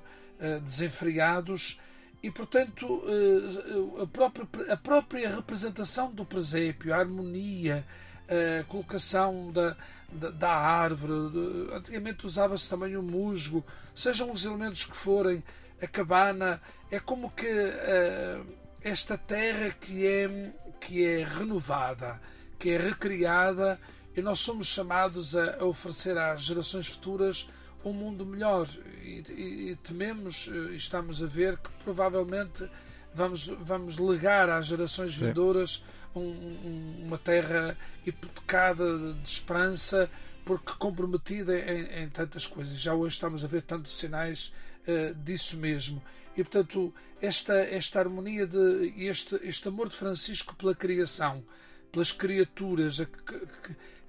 [0.62, 1.80] desenfreados.
[2.22, 3.04] E, portanto,
[4.04, 7.84] a própria, a própria representação do presépio, a harmonia,
[8.30, 9.76] a colocação da,
[10.12, 11.14] da, da árvore,
[11.74, 15.44] antigamente usava-se também o musgo, sejam os elementos que forem,
[15.82, 18.42] a cabana, é como que eh,
[18.82, 22.22] esta terra que é, que é renovada,
[22.58, 23.80] que é recriada,
[24.16, 27.50] e nós somos chamados a, a oferecer às gerações futuras
[27.84, 28.68] um mundo melhor.
[29.04, 32.70] E, e- e tememos, eh, e estamos a ver que provavelmente
[33.16, 35.28] vamos, vamos legar às gerações Sim.
[35.28, 35.82] vindouras
[36.16, 40.10] um- um- uma terra hipotecada de, de esperança,
[40.46, 42.78] porque comprometida em, em tantas coisas.
[42.80, 44.54] Já hoje estamos a ver tantos sinais
[44.88, 46.02] eh, disso mesmo.
[46.38, 51.44] E portanto, esta, esta harmonia de e este, este amor de Francisco pela criação,
[51.92, 53.36] pelas criaturas a que-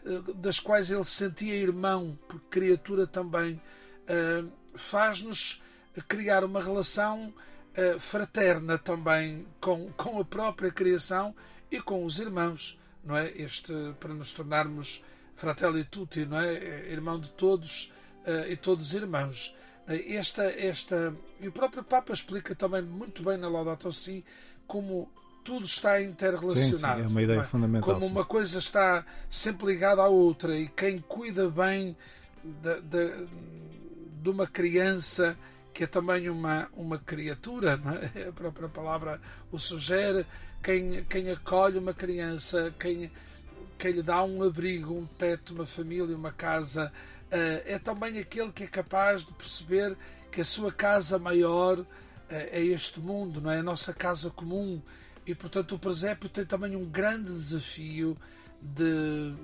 [0.05, 3.61] eh, das quais ele se sentia irmão, porque criatura também,
[4.07, 5.63] eh, faz-nos
[6.07, 7.33] criar uma relação
[7.77, 11.35] eh, fraterna também com, com a própria criação
[11.71, 13.31] e com os irmãos, não é?
[13.37, 15.03] Este, para nos tornarmos
[15.35, 16.91] fratelli tutti, não é?
[16.91, 17.93] Irmão de todos
[18.25, 19.55] eh, e todos irmãos.
[19.89, 24.25] Eh, Esta, esta, e o próprio Papa explica também muito bem na Laudato Si
[24.67, 25.09] como
[25.45, 27.03] tudo está Sim, sim, interrelacionado.
[27.03, 27.47] é uma ideia não é?
[27.47, 27.95] fundamental.
[27.95, 28.11] como sim.
[28.11, 31.97] uma coisa está sempre ligada à outra e quem cuida bem
[32.43, 33.27] de, de,
[34.23, 35.37] de uma criança
[35.77, 37.79] que é também uma, uma criatura,
[38.15, 38.29] é?
[38.29, 39.21] a própria palavra
[39.53, 40.27] o sugere,
[40.63, 43.13] quem, quem acolhe uma criança, quem,
[43.77, 46.91] quem lhe dá um abrigo, um teto, uma família, uma casa,
[47.31, 49.95] eh, é também aquele que é capaz de perceber
[50.33, 51.85] que a sua casa maior
[52.31, 53.59] eh, é este mundo, não é?
[53.59, 54.81] A nossa casa comum.
[55.27, 58.17] E portanto o presépio tem também um grande desafio
[58.63, 59.35] de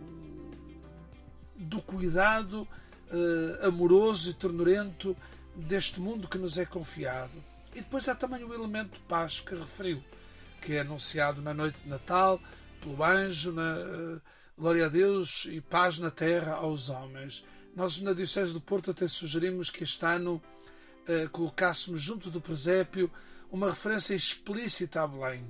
[1.59, 2.67] do cuidado
[3.11, 5.15] eh, amoroso e ternurento
[5.55, 7.43] deste mundo que nos é confiado.
[7.75, 10.03] E depois há também o elemento de paz que referiu,
[10.61, 12.41] que é anunciado na noite de Natal
[12.83, 14.21] pelo anjo, na eh,
[14.59, 17.45] glória a Deus e paz na terra aos homens.
[17.75, 20.43] Nós na Diocese do Porto até sugerimos que este ano
[21.07, 23.11] eh, colocássemos junto do presépio
[23.51, 25.45] uma referência explícita a Belém,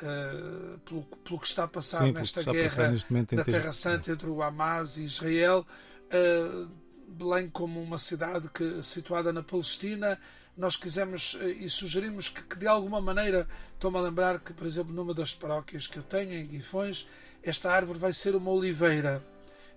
[0.00, 2.92] eh, pelo, pelo que está a passar Sim, nesta a guerra passar
[3.32, 5.66] na Terra Santa entre o Hamas e Israel,
[7.08, 10.18] Belém como uma cidade que, situada na Palestina,
[10.56, 14.66] nós quisemos eh, e sugerimos que, que de alguma maneira, estou-me a lembrar que, por
[14.66, 17.06] exemplo, numa das paróquias que eu tenho, em Guifões,
[17.42, 19.24] esta árvore vai ser uma oliveira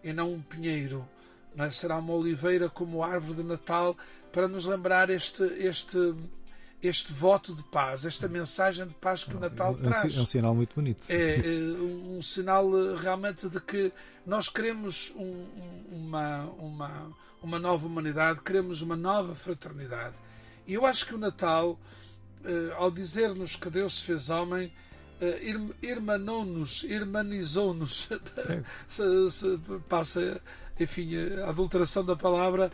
[0.04, 1.08] e não um pinheiro.
[1.56, 1.70] Não é?
[1.70, 3.96] Será uma oliveira como árvore de Natal
[4.32, 6.16] para nos lembrar este, este,
[6.84, 10.26] este voto de paz, esta mensagem de paz que o Natal é, traz é um
[10.26, 11.06] sinal muito bonito.
[11.10, 13.92] é, é, um, sinal eh, realmente de que
[14.26, 20.16] nós queremos um- um- uma, uma, uma nova humanidade, queremos uma nova fraternidade.
[20.68, 21.80] E eu acho que o Natal,
[22.44, 24.72] eh, ao dizer-nos que Deus se fez homem,
[25.20, 28.10] eh, irm- irmanou-nos, irmanizou-nos,
[29.88, 30.42] passa,
[30.80, 31.12] enfim,
[31.44, 32.72] a adulteração da palavra,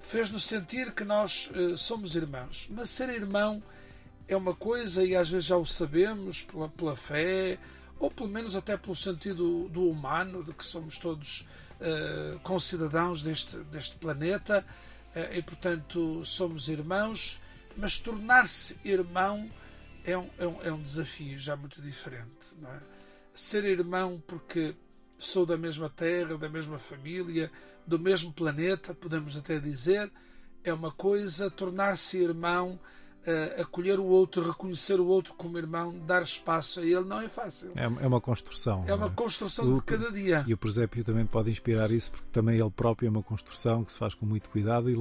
[0.00, 2.68] fez-nos sentir que nós eh, somos irmãos.
[2.70, 3.62] Mas ser irmão
[4.26, 7.58] é uma coisa e às vezes já o sabemos pela, pela fé
[7.98, 11.46] ou pelo menos até pelo sentido do humano de que somos todos
[11.80, 14.64] eh, concidadãos deste, deste planeta
[15.14, 17.40] eh, e portanto somos irmãos
[17.76, 19.50] mas tornar-se irmão
[20.04, 22.80] é um, é, um, é um desafio já muito diferente não é?
[23.34, 24.74] ser irmão porque
[25.18, 27.50] sou da mesma terra da mesma família
[27.86, 30.10] do mesmo planeta podemos até dizer
[30.62, 32.78] é uma coisa tornar-se irmão
[33.26, 37.28] uh, acolher o outro, reconhecer o outro como irmão, dar espaço a ele, não é
[37.28, 37.72] fácil.
[37.74, 38.84] É, é uma construção.
[38.86, 40.44] É uma não construção O- de cada dia.
[40.46, 43.92] E o presépio também pode inspirar isso, porque também ele próprio é uma construção que
[43.92, 44.90] se faz com muito cuidado.
[44.90, 44.94] E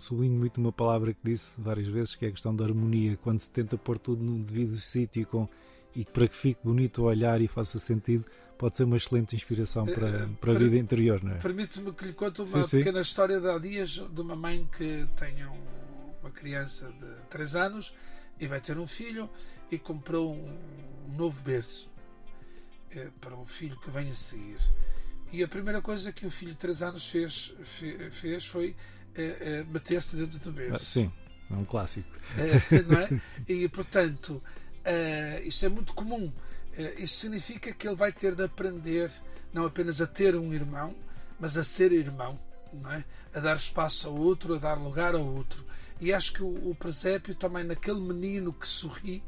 [0.00, 3.38] sublinho muito uma palavra que disse várias vezes, que é a questão da harmonia, quando
[3.38, 5.48] se tenta pôr tudo no devido sítio com,
[5.94, 8.24] e para que fique bonito o olhar e faça sentido,
[8.58, 11.38] pode ser uma excelente inspiração para, Eh, para a vida interior, não é?
[11.38, 12.78] Permite-me que lhe conte uma Sim, sim.
[12.78, 15.60] pequena história de há dias de uma mãe que tem um-
[16.20, 17.92] uma criança de 3 anos
[18.40, 19.28] e vai ter um filho
[19.70, 20.58] e comprou um,
[21.16, 21.90] novo berço
[22.90, 24.58] eh, para o filho que vem a seguir.
[25.32, 28.74] E a primeira coisa que o filho de 3 anos fez, fe- fez foi
[29.14, 30.74] eh, eh, meter-se dentro do berço.
[30.74, 31.12] Ah, Sim,
[31.50, 32.08] é um clássico.
[32.38, 33.08] Eh, não é?
[33.48, 34.42] E portanto,
[34.84, 36.32] eh, isso é muito comum.
[36.76, 39.10] Eh, Isso significa que ele vai ter de aprender
[39.52, 40.94] não apenas a ter um irmão,
[41.40, 42.38] mas a ser irmão,
[42.72, 43.04] não é?
[43.34, 45.64] a dar espaço ao outro, a dar lugar ao outro.
[46.00, 49.22] E acho que o, presépio também naquele menino que sorri,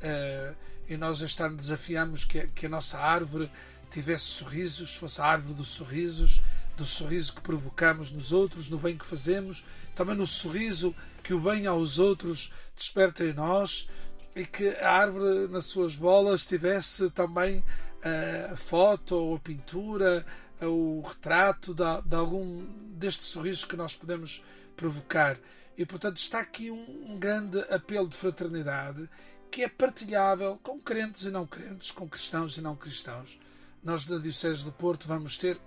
[0.00, 0.52] eh,
[0.88, 3.48] e nós este ano desafiamos que, que a nossa árvore
[3.90, 6.40] tivesse sorrisos, fosse a árvore dos sorrisos,
[6.76, 11.40] do sorriso que provocamos nos outros, no bem que fazemos, também no sorriso que o
[11.40, 13.88] bem aos outros desperta em nós
[14.38, 17.64] e que a árvore nas suas bolas tivesse também
[18.04, 20.24] eh, a foto ou a pintura,
[20.60, 24.40] eh, o retrato de, de algum destes sorrisos que nós podemos
[24.76, 25.36] provocar.
[25.76, 29.10] E portanto está aqui um, um grande apelo de fraternidade
[29.50, 33.36] que é partilhável com crentes e não crentes, com cristãos e não cristãos.
[33.82, 35.58] Nós na Diocese do Porto vamos ter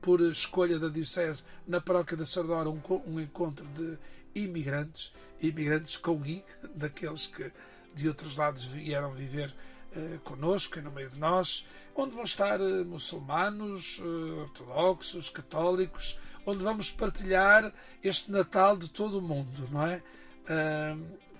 [0.00, 3.98] por escolha da Diocese, na paróquia da Sardora, um, um encontro de
[4.34, 6.44] imigrantes, imigrantes com I,
[6.74, 7.52] daqueles que
[7.94, 9.54] de outros lados vieram viver
[9.96, 16.18] eh, connosco e no meio de nós, onde vão estar eh, muçulmanos, eh, ortodoxos, católicos,
[16.44, 20.02] onde vamos partilhar este Natal de todo o mundo, não é?
[20.48, 20.96] Ah,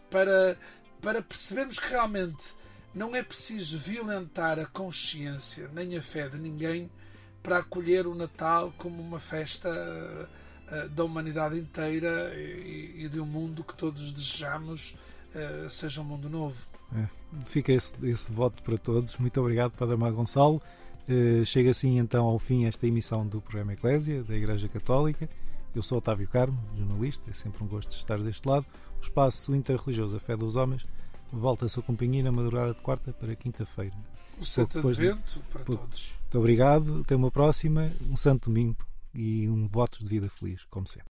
[0.09, 0.57] para,
[1.01, 2.55] para percebermos que realmente
[2.95, 6.91] não é preciso violentar a consciência nem a fé de ninguém
[7.43, 9.69] para acolher o Natal como uma festa
[10.71, 14.95] eh, da humanidade inteira e, e de um mundo que todos desejamos
[15.35, 16.57] eh, seja um mundo novo.
[16.97, 17.07] É,
[17.47, 19.17] fica esse, esse voto para todos.
[19.19, 20.61] Muito obrigado, Padre Mar Gonçalo.
[21.09, 25.29] Eh, chega assim então ao fim esta emissão do programa Eclésia da Igreja Católica.
[25.75, 28.65] Eu sou Otávio Carmo, jornalista, é sempre um gosto de estar deste lado.
[29.01, 30.87] O espaço interreligioso A Fé dos Homens
[31.33, 33.93] volta a sua companhia na madrugada de quarta para quinta-feira.
[34.39, 36.13] O Santo depois de- Advento para pouco- todos.
[36.21, 38.77] Muito obrigado, até uma próxima, um santo domingo
[39.15, 41.13] e um votos de vida feliz, como sempre.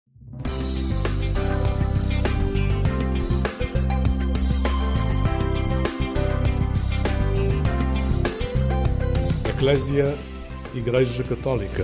[9.49, 10.15] Eclésia,
[10.73, 11.83] Igreja Católica.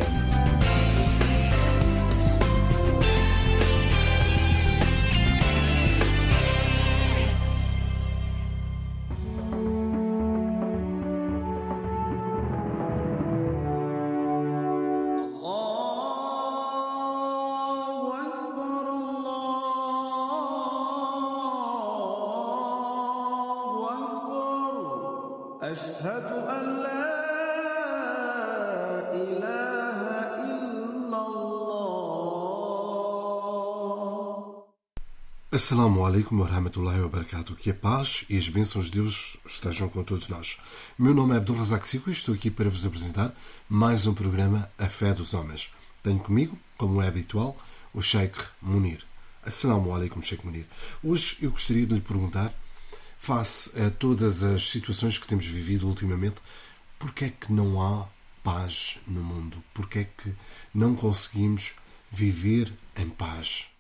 [35.64, 37.56] Assalamu alaikum wa rahmatullahi wa barakatuh.
[37.56, 40.58] Que a paz e as bênçãos de Deus estejam com todos nós.
[40.98, 43.32] Meu nome é Abdul Razak Sico e estou aqui para vos apresentar
[43.70, 45.72] mais um programa A Fé dos Homens.
[46.02, 47.56] Tenho comigo, como é habitual,
[47.94, 49.06] o Sheikh Munir.
[49.46, 50.66] Assalamu alaikum, Sheikh Munir.
[51.04, 52.52] Hoje eu gostaria de lhe perguntar,
[53.20, 56.42] face a todas as situações que temos vivido ultimamente,
[56.98, 58.08] porquê é que não há
[58.44, 59.64] paz no mundo?
[59.76, 60.34] Porquê é que
[60.74, 61.76] não conseguimos
[62.12, 63.71] viver em paz?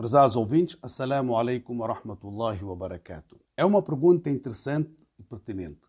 [0.00, 3.38] Prezados ouvintes, Assalamu alaikum wa rahmatullahi wa barakatuh.
[3.54, 5.86] É uma pergunta interessante e pertinente.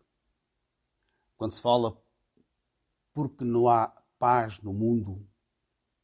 [1.34, 1.96] Quando se fala
[3.14, 5.26] porque não há paz no mundo,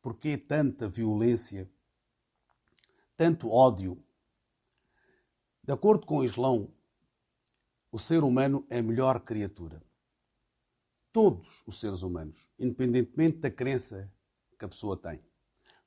[0.00, 1.70] porque tanta violência,
[3.14, 4.02] tanto ódio.
[5.62, 6.72] De acordo com o Islão,
[7.92, 9.82] o ser humano é a melhor criatura.
[11.12, 14.10] Todos os seres humanos, independentemente da crença
[14.58, 15.22] que a pessoa tem.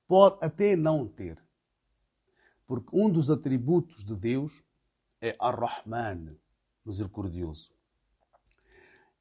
[0.05, 1.41] Pode até não ter.
[2.71, 4.63] Porque um dos atributos de Deus
[5.19, 6.39] é Ar-Rahman,
[6.86, 7.69] misericordioso.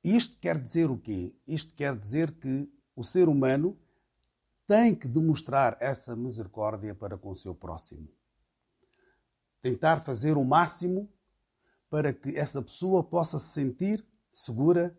[0.05, 1.35] Isto quer dizer o quê?
[1.49, 3.77] Isto quer dizer que o ser humano
[4.69, 8.09] tem que demonstrar essa misericórdia para com o seu próximo.
[9.61, 11.13] Tentar fazer o máximo
[11.89, 14.97] para que essa pessoa possa se sentir segura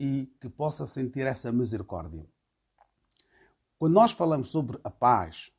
[0.00, 2.28] e que possa sentir essa misericórdia.
[3.78, 5.53] Quando nós falamos sobre a paz,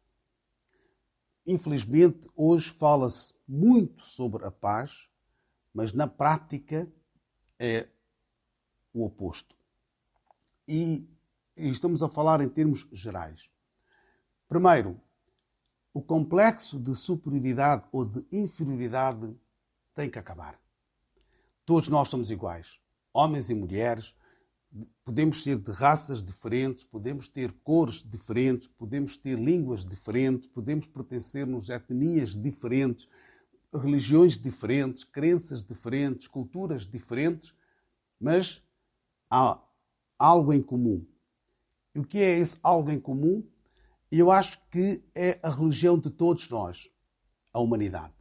[1.45, 5.07] Infelizmente, hoje fala-se muito sobre a paz,
[5.73, 6.91] mas na prática
[7.59, 7.87] é
[8.93, 9.55] o oposto.
[10.67, 11.07] E,
[11.55, 13.49] e estamos a falar em termos gerais.
[14.47, 14.99] Primeiro,
[15.93, 19.35] o complexo de superioridade ou de inferioridade
[19.93, 20.59] tem que acabar.
[21.65, 22.79] Todos nós somos iguais,
[23.13, 24.15] homens e mulheres,
[25.03, 31.69] podemos ser de raças diferentes, podemos ter cores diferentes, podemos ter línguas diferentes, podemos pertencermos
[31.69, 33.07] a etnias diferentes,
[33.73, 37.53] religiões diferentes, crenças diferentes, culturas diferentes,
[38.19, 38.61] mas
[39.29, 39.61] há
[40.17, 41.05] algo em comum.
[41.93, 43.47] E o que é esse algo em comum?
[44.11, 46.89] Eu acho que é a religião de todos nós,
[47.53, 48.15] a humanidade.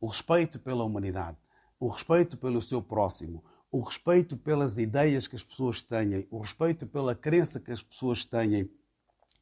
[0.00, 1.38] O respeito pela humanidade,
[1.78, 3.44] o respeito pelo seu próximo,
[3.76, 8.24] o respeito pelas ideias que as pessoas têm, o respeito pela crença que as pessoas
[8.24, 8.70] têm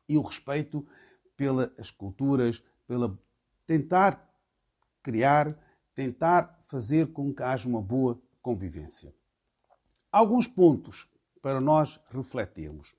[0.09, 0.85] e o respeito
[1.37, 3.16] pelas culturas, pela
[3.64, 4.28] tentar
[5.05, 5.57] criar,
[5.95, 9.14] tentar fazer com que haja uma boa convivência.
[10.11, 11.09] Alguns pontos
[11.41, 12.97] para nós refletirmos.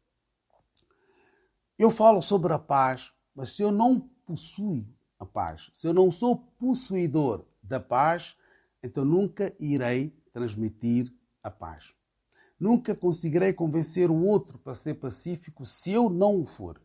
[1.78, 4.86] Eu falo sobre a paz, mas se eu não possuo
[5.20, 8.38] a paz, se eu não sou possuidor da paz,
[8.82, 11.15] então nunca irei transmitir
[11.46, 11.94] a paz.
[12.60, 16.82] Nunca conseguirei convencer o outro para ser pacífico se eu não o for.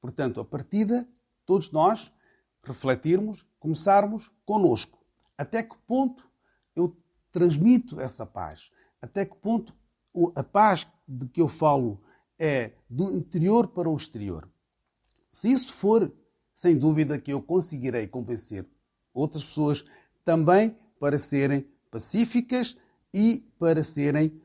[0.00, 1.08] Portanto, a partida,
[1.46, 2.12] todos nós
[2.62, 4.98] refletirmos, começarmos conosco.
[5.38, 6.28] Até que ponto
[6.74, 6.96] eu
[7.30, 8.70] transmito essa paz?
[9.00, 9.72] Até que ponto
[10.34, 12.02] a paz de que eu falo
[12.38, 14.48] é do interior para o exterior?
[15.28, 16.10] Se isso for,
[16.54, 18.66] sem dúvida que eu conseguirei convencer
[19.12, 19.84] outras pessoas
[20.24, 22.76] também para serem pacíficas
[23.14, 24.42] e para serem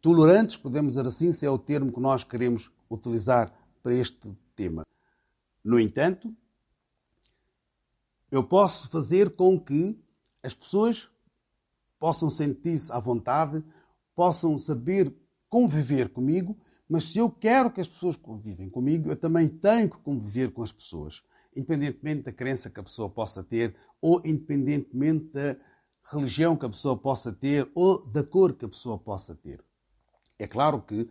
[0.00, 4.86] tolerantes, podemos dizer assim, se é o termo que nós queremos utilizar para este tema.
[5.62, 6.34] No entanto,
[8.30, 10.02] eu posso fazer com que
[10.42, 11.08] as pessoas
[11.98, 13.62] possam sentir-se à vontade,
[14.14, 15.14] possam saber
[15.48, 19.98] conviver comigo, mas se eu quero que as pessoas convivem comigo, eu também tenho que
[19.98, 21.22] conviver com as pessoas,
[21.54, 25.56] independentemente da crença que a pessoa possa ter ou independentemente da
[26.10, 29.64] religião que a pessoa possa ter ou da cor que a pessoa possa ter.
[30.38, 31.08] É claro que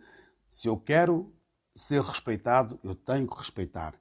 [0.48, 1.32] se eu quero
[1.74, 3.94] ser respeitado, eu tenho que respeitar.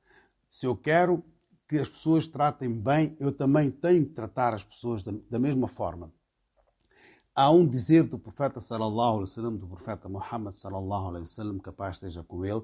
[0.50, 1.24] Se eu quero
[1.68, 5.70] que as pessoas tratem bem, eu também tenho que tratar as pessoas da, da mesma
[5.70, 6.14] forma.
[7.34, 11.96] Há um dizer do profeta sallallahu alaihi wasallam, do profeta Muhammad sallallahu alaihi wasallam, capaz
[11.96, 12.62] esteja com ele,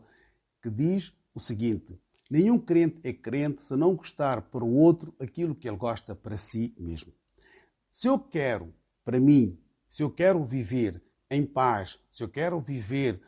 [0.61, 1.97] que diz o seguinte:
[2.29, 6.35] nenhum crente é crente se não gostar para o outro aquilo que ele gosta para
[6.35, 7.13] si mesmo.
[7.97, 13.19] Se eu quero para mim, se eu quero viver em paz, se eu quero viver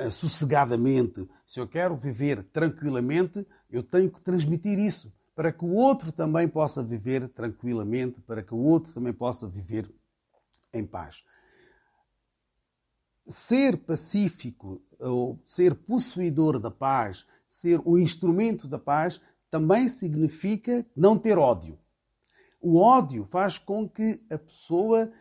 [0.00, 5.74] uh, sossegadamente, se eu quero viver tranquilamente, eu tenho que transmitir isso para que o
[5.74, 9.94] outro também possa viver tranquilamente, para que o outro também possa viver
[10.72, 11.22] em paz.
[13.26, 19.20] Ser pacífico ou ser possuidor da paz, ser o instrumento da paz,
[19.50, 21.78] também significa não ter ódio.
[22.66, 25.12] O ódio faz com que a pessoa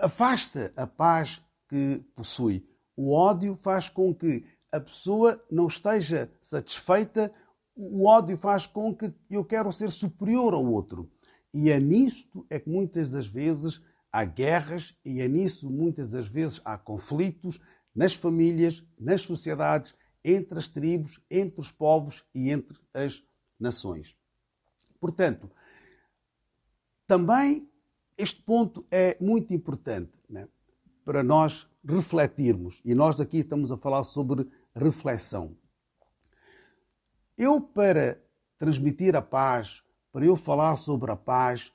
[0.00, 2.68] afasta a paz que possui.
[2.96, 7.32] O ódio faz com que a pessoa não esteja satisfeita.
[7.76, 11.08] O ódio faz com que eu quero ser superior ao outro.
[11.54, 13.80] E é nisto é que muitas das vezes
[14.10, 17.60] há guerras e é nisso muitas das vezes há conflitos
[17.94, 19.94] nas famílias, nas sociedades,
[20.24, 23.22] entre as tribos, entre os povos e entre as
[23.60, 24.16] nações.
[24.98, 25.48] Portanto,
[27.08, 27.68] também
[28.18, 30.46] este ponto é muito importante né,
[31.04, 32.82] para nós refletirmos.
[32.84, 35.56] E nós aqui estamos a falar sobre reflexão.
[37.36, 38.20] Eu, para
[38.58, 39.82] transmitir a paz,
[40.12, 41.72] para eu falar sobre a paz,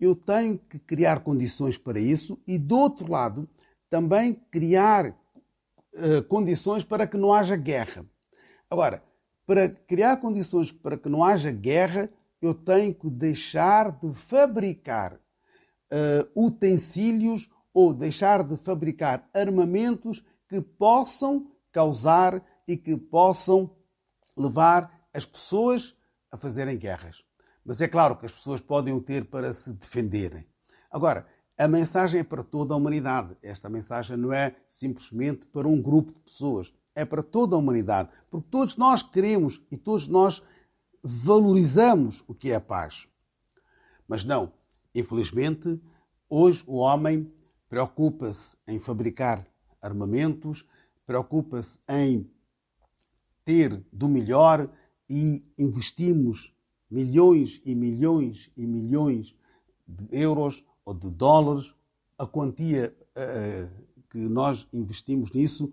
[0.00, 3.48] eu tenho que criar condições para isso e, do outro lado,
[3.88, 8.04] também criar uh, condições para que não haja guerra.
[8.68, 9.04] Agora,
[9.46, 12.08] para criar condições para que não haja guerra,
[12.42, 21.50] eu tenho que deixar de fabricar uh, utensílios ou deixar de fabricar armamentos que possam
[21.70, 23.74] causar e que possam
[24.36, 25.96] levar as pessoas
[26.30, 27.22] a fazerem guerras.
[27.64, 30.44] Mas é claro que as pessoas podem o ter para se defenderem.
[30.90, 31.26] Agora,
[31.56, 33.36] a mensagem é para toda a humanidade.
[33.42, 38.08] Esta mensagem não é simplesmente para um grupo de pessoas, é para toda a humanidade.
[38.30, 40.42] Porque todos nós queremos e todos nós
[41.02, 43.08] valorizamos o que é a paz.
[44.08, 44.52] Mas não,
[44.94, 45.80] Infelizmente,
[46.28, 47.32] hoje o homem
[47.68, 49.46] preocupa-se em fabricar
[49.80, 50.66] armamentos,
[51.06, 52.30] preocupa-se em
[53.44, 54.70] ter do melhor
[55.08, 56.54] e investimos
[56.90, 59.34] milhões e milhões e milhões
[59.88, 61.74] de euros ou de dólares,
[62.18, 65.72] a quantia uh, que nós investimos nisso.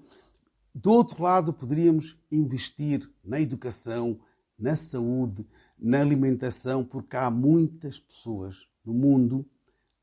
[0.73, 4.19] Do outro lado, poderíamos investir na educação,
[4.60, 5.47] na saúde,
[5.78, 9.45] na alimentação, porque há muitas pessoas no mundo,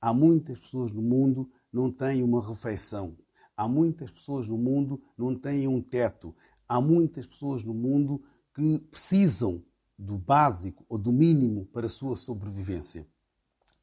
[0.01, 3.17] há muitas pessoas no mundo não têm uma refeição.
[3.57, 6.35] Há muitas pessoas no mundo não têm um teto.
[6.69, 8.23] Há muitas pessoas no mundo
[8.55, 9.63] que precisam
[9.99, 13.07] do básico ou do mínimo para a sua sobrevivência.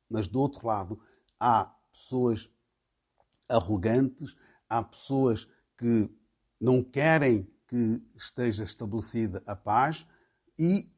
[0.09, 0.99] Mas do outro lado,
[1.39, 2.49] há pessoas
[3.49, 4.35] arrogantes,
[4.69, 5.47] há pessoas
[5.77, 6.09] que
[6.59, 10.05] não querem que esteja estabelecida a paz
[10.57, 10.91] e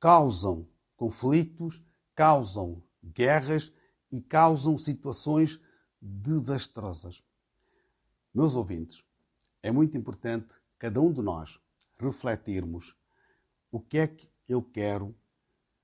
[0.00, 1.82] causam conflitos,
[2.14, 3.72] causam guerras
[4.10, 5.60] e causam situações
[6.00, 7.22] devastadoras.
[8.34, 9.02] Meus ouvintes,
[9.62, 11.60] é muito importante cada um de nós
[11.98, 12.96] refletirmos
[13.70, 15.14] o que é que eu quero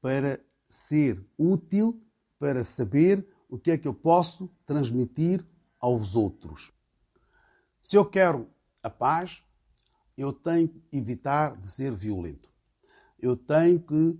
[0.00, 2.02] para ser útil,
[2.38, 5.44] para saber o que é que eu posso transmitir
[5.78, 6.72] aos outros.
[7.80, 8.48] Se eu quero
[8.82, 9.42] a paz,
[10.16, 12.53] eu tenho que evitar de ser violento.
[13.24, 14.18] Eu tenho que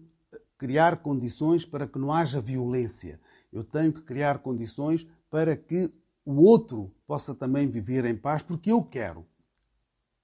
[0.57, 3.21] criar condições para que não haja violência.
[3.53, 5.93] Eu tenho que criar condições para que
[6.25, 9.27] o outro possa também viver em paz, porque eu quero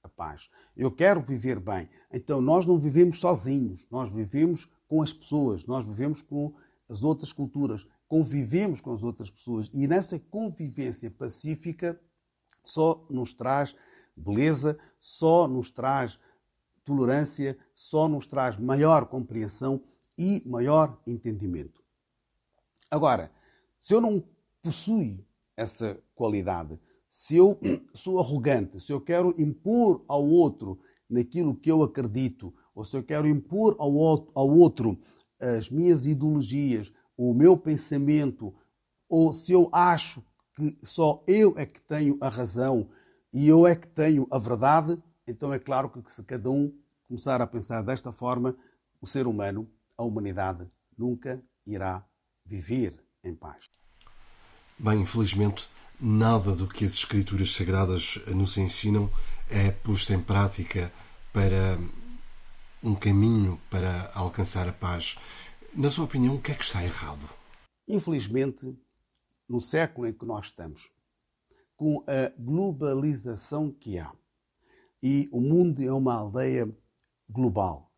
[0.03, 0.49] a paz.
[0.74, 1.91] Eu quero viver bem.
[2.11, 6.55] Então nós não vivemos sozinhos, nós vivemos com as pessoas, nós vivemos com
[6.89, 12.01] as outras culturas, convivemos com as outras pessoas e nessa convivência pacífica
[12.64, 13.76] só nos traz
[14.16, 16.18] beleza, só nos traz
[16.91, 19.80] tolerância, só nos traz maior compreensão
[20.18, 21.80] e maior entendimento.
[22.91, 23.30] Agora,
[23.78, 24.22] se eu não
[24.61, 25.24] possuo
[25.57, 27.59] essa qualidade, se eu
[27.95, 33.05] sou arrogante, se eu quero impor ao outro naquilo que eu acredito, ou se eu
[33.05, 34.99] quero impor ao outro
[35.41, 38.53] as minhas ideologias, o meu pensamento,
[39.09, 40.22] ou se eu acho
[40.55, 42.88] que só eu é que tenho a razão
[43.32, 45.01] e eu é que tenho a verdade,
[45.31, 46.72] então é claro que se cada um
[47.05, 48.57] começar a pensar desta forma,
[49.01, 52.05] o ser humano, a humanidade, nunca irá
[52.45, 53.68] viver em paz.
[54.78, 55.68] Bem, infelizmente,
[56.01, 59.11] nada do que as Escrituras Sagradas nos ensinam
[59.49, 60.93] é posto em prática
[61.33, 61.78] para
[62.83, 65.16] um caminho para alcançar a paz.
[65.74, 67.28] Na sua opinião, o que é que está errado?
[67.87, 68.74] Infelizmente,
[69.49, 70.91] no século em que nós estamos,
[71.76, 74.12] com a globalização que há,
[75.03, 76.68] e o mundo é uma aldeia
[77.28, 77.90] global,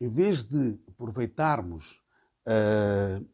[0.00, 2.00] em vez de aproveitarmos
[2.46, 3.24] uh,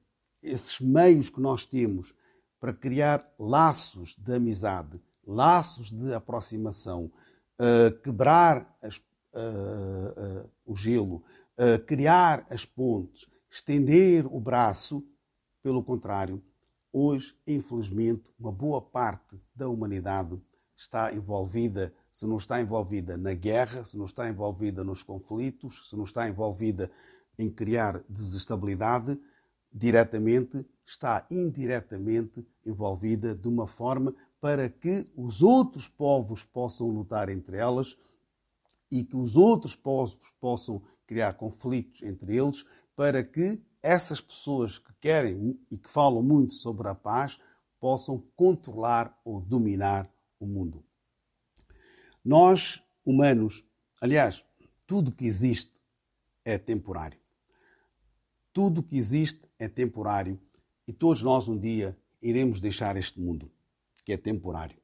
[0.42, 2.14] esses meios que nós temos
[2.60, 7.10] para criar laços de amizade, laços de aproximação,
[7.58, 11.22] uh, quebrar as, uh, o gelo,
[11.88, 15.04] criar as pontes, estender o braço,
[15.60, 16.40] pelo contrário,
[16.92, 20.40] Hoje, infelizmente, uma boa parte da humanidade
[20.74, 25.94] está envolvida, se não está envolvida na guerra, se não está envolvida nos conflitos, se
[25.94, 26.90] não está envolvida
[27.38, 29.16] em criar desestabilidade,
[29.72, 37.56] diretamente, está indiretamente envolvida de uma forma para que os outros povos possam lutar entre
[37.56, 37.96] elas
[38.90, 42.66] e que os outros povos possam criar conflitos entre eles,
[42.96, 47.38] para que essas pessoas que querem e que falam muito sobre a paz
[47.78, 50.87] possam controlar ou dominar o mundo.
[52.28, 53.64] Nós, humanos,
[54.02, 54.44] aliás,
[54.86, 55.80] tudo que existe
[56.44, 57.18] é temporário.
[58.52, 60.38] Tudo que existe é temporário
[60.86, 63.50] e todos nós um dia iremos deixar este mundo,
[64.04, 64.76] que é temporário,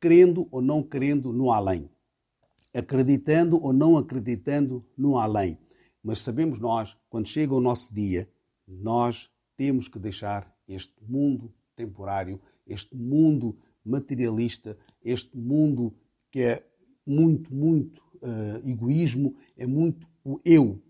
[0.00, 1.90] querendo ou não querendo no além,
[2.72, 5.58] acreditando ou não acreditando no além
[6.02, 8.28] mas sabemos nós, quando chega o nosso dia,
[8.66, 15.94] nós temos que deixar este mundo temporário, este mundo materialista, este mundo
[16.30, 16.66] que é
[17.06, 20.82] muito, muito uh, egoísmo, é muito o eu.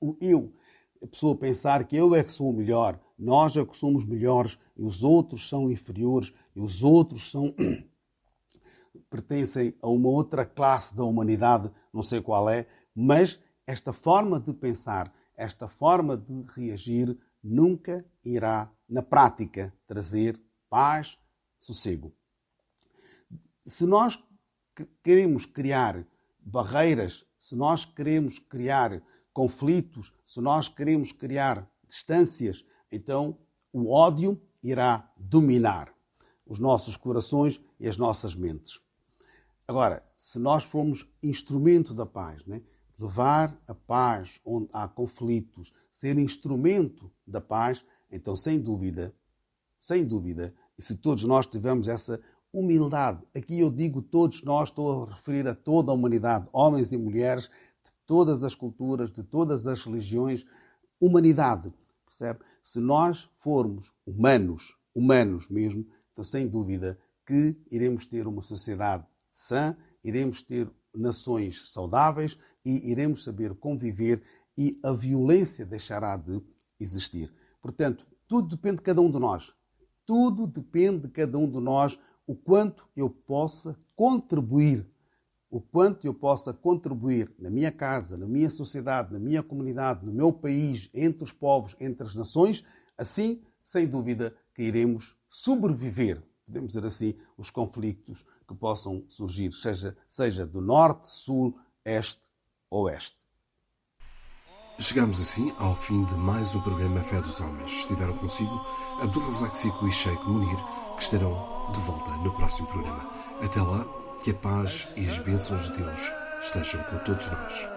[0.00, 0.52] O eu.
[1.02, 4.58] A pessoa pensar que eu é que sou o melhor, nós é que somos melhores
[4.76, 7.54] e os outros são inferiores e os outros são
[9.10, 14.52] pertencem a uma outra classe da humanidade, não sei qual é, mas esta forma de
[14.52, 21.18] pensar, esta forma de reagir, nunca irá, na prática, trazer paz,
[21.58, 22.12] sossego.
[23.64, 24.22] Se nós
[25.02, 26.06] queremos criar
[26.40, 29.02] barreiras, se nós queremos criar
[29.32, 33.36] conflitos, se nós queremos criar distâncias, então
[33.72, 35.92] o ódio irá dominar
[36.46, 38.80] os nossos corações e as nossas mentes.
[39.66, 42.62] Agora, se nós formos instrumento da paz, né?
[42.98, 49.14] levar a paz onde há conflitos, ser instrumento da paz, então, sem dúvida,
[49.80, 52.20] sem dúvida, e se todos nós tivermos essa
[52.54, 56.96] humildade, aqui eu digo todos nós, estou a referir a toda a humanidade, homens e
[56.96, 57.50] mulheres,
[57.84, 60.46] de todas as culturas, de todas as religiões,
[61.00, 61.74] humanidade,
[62.06, 62.38] percebe?
[62.62, 66.96] Se nós formos humanos, humanos mesmo, então, sem dúvida,
[67.26, 74.22] que iremos ter uma sociedade sã, iremos ter nações saudáveis e iremos saber conviver
[74.56, 76.40] e a violência deixará de
[76.78, 77.34] existir.
[77.60, 79.52] Portanto, tudo depende de cada um de nós.
[80.06, 84.86] Tudo depende de cada um de nós o quanto eu possa contribuir,
[85.50, 90.12] o quanto eu possa contribuir na minha casa, na minha sociedade, na minha comunidade, no
[90.12, 92.64] meu país, entre os povos, entre as nações,
[92.98, 99.96] assim, sem dúvida, que iremos sobreviver, podemos dizer assim, os conflitos que possam surgir, seja,
[100.08, 102.28] seja do norte, sul, este
[102.70, 103.24] ou oeste.
[104.78, 107.70] Chegamos assim ao fim de mais um programa Fé dos Homens.
[107.70, 108.50] Estiveram consigo
[109.00, 110.58] Abdul Razak Sico e Sheikh Munir,
[110.96, 113.08] que estarão de volta no próximo programa.
[113.42, 113.84] Até lá,
[114.22, 116.12] que a paz e as bênçãos de Deus
[116.42, 117.73] estejam com todos nós.